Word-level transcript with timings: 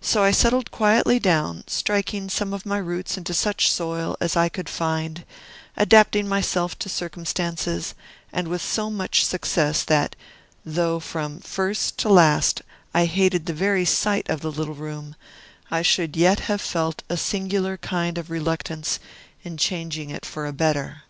So 0.00 0.24
I 0.24 0.32
settled 0.32 0.72
quietly 0.72 1.20
down, 1.20 1.62
striking 1.68 2.28
some 2.28 2.52
of 2.52 2.66
my 2.66 2.78
roots 2.78 3.16
into 3.16 3.32
such 3.32 3.70
soil 3.70 4.16
as 4.20 4.34
I 4.36 4.48
could 4.48 4.68
find, 4.68 5.24
adapting 5.76 6.26
myself 6.28 6.76
to 6.80 6.88
circumstances, 6.88 7.94
and 8.32 8.48
with 8.48 8.60
so 8.60 8.90
much 8.90 9.24
success, 9.24 9.84
that, 9.84 10.16
though 10.64 10.98
from 10.98 11.38
first 11.38 11.96
to 11.98 12.08
last 12.08 12.62
I 12.92 13.04
hated 13.04 13.46
the 13.46 13.54
very 13.54 13.84
sight 13.84 14.28
of 14.28 14.40
the 14.40 14.50
little 14.50 14.74
room, 14.74 15.14
I 15.70 15.82
should 15.82 16.16
yet 16.16 16.40
have 16.50 16.60
felt 16.60 17.04
a 17.08 17.16
singular 17.16 17.76
kind 17.76 18.18
of 18.18 18.30
reluctance 18.30 18.98
in 19.44 19.58
changing 19.58 20.10
it 20.10 20.24
for 20.26 20.44
a 20.44 20.52
better. 20.52 21.04